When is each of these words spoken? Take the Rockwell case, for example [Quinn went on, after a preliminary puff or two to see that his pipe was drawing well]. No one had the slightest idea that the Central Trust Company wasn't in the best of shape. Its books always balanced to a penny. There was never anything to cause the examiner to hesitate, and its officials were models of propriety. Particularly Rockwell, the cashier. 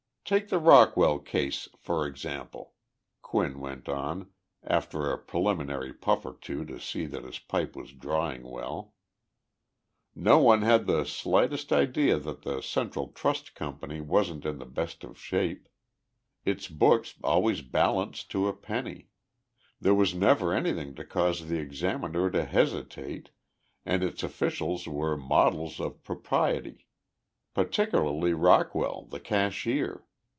Take 0.23 0.47
the 0.47 0.59
Rockwell 0.59 1.19
case, 1.19 1.67
for 1.77 2.07
example 2.07 2.73
[Quinn 3.21 3.59
went 3.59 3.89
on, 3.89 4.29
after 4.63 5.11
a 5.11 5.17
preliminary 5.17 5.91
puff 5.93 6.25
or 6.25 6.37
two 6.39 6.63
to 6.67 6.79
see 6.79 7.05
that 7.07 7.25
his 7.25 7.37
pipe 7.37 7.75
was 7.75 7.91
drawing 7.91 8.43
well]. 8.49 8.93
No 10.15 10.39
one 10.39 10.61
had 10.61 10.85
the 10.85 11.03
slightest 11.03 11.73
idea 11.73 12.17
that 12.17 12.43
the 12.43 12.61
Central 12.61 13.09
Trust 13.09 13.55
Company 13.55 13.99
wasn't 13.99 14.45
in 14.45 14.57
the 14.57 14.65
best 14.65 15.03
of 15.03 15.19
shape. 15.19 15.67
Its 16.45 16.69
books 16.69 17.15
always 17.25 17.61
balanced 17.61 18.31
to 18.31 18.47
a 18.47 18.53
penny. 18.53 19.09
There 19.81 19.95
was 19.95 20.13
never 20.15 20.53
anything 20.53 20.95
to 20.95 21.03
cause 21.03 21.49
the 21.49 21.59
examiner 21.59 22.31
to 22.31 22.45
hesitate, 22.45 23.31
and 23.85 24.01
its 24.01 24.23
officials 24.23 24.87
were 24.87 25.17
models 25.17 25.81
of 25.81 26.01
propriety. 26.05 26.87
Particularly 27.53 28.31
Rockwell, 28.31 29.07
the 29.09 29.19
cashier. 29.19 30.05